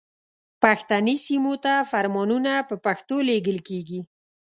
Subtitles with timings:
[0.63, 3.99] پښتني سیمو ته فرمانونه په پښتو لیږل کیږي.